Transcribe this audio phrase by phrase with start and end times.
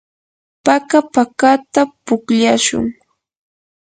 [0.65, 2.85] paka pakata pukllashun.